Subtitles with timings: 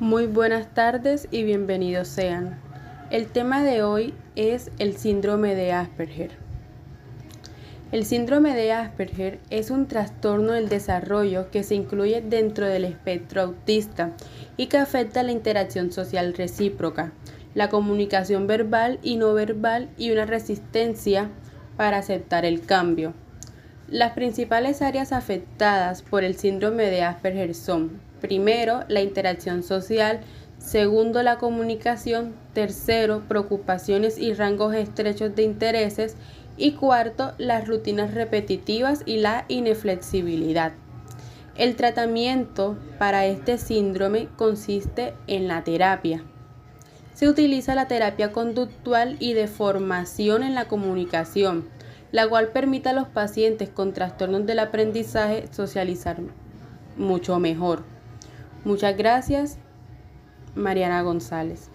[0.00, 2.60] Muy buenas tardes y bienvenidos sean.
[3.10, 6.30] El tema de hoy es el síndrome de Asperger.
[7.90, 13.42] El síndrome de Asperger es un trastorno del desarrollo que se incluye dentro del espectro
[13.42, 14.12] autista
[14.56, 17.10] y que afecta la interacción social recíproca,
[17.56, 21.28] la comunicación verbal y no verbal y una resistencia
[21.76, 23.14] para aceptar el cambio.
[23.90, 30.20] Las principales áreas afectadas por el síndrome de Asperger son Primero, la interacción social.
[30.58, 32.34] Segundo, la comunicación.
[32.52, 36.16] Tercero, preocupaciones y rangos estrechos de intereses.
[36.58, 40.72] Y cuarto, las rutinas repetitivas y la inflexibilidad.
[41.56, 46.22] El tratamiento para este síndrome consiste en la terapia.
[47.14, 51.64] Se utiliza la terapia conductual y de formación en la comunicación,
[52.12, 56.18] la cual permite a los pacientes con trastornos del aprendizaje socializar
[56.96, 57.84] mucho mejor.
[58.64, 59.58] Muchas gracias,
[60.54, 61.70] Mariana González.